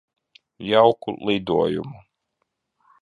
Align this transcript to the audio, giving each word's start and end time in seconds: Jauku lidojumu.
Jauku 0.69 1.09
lidojumu. 1.25 1.97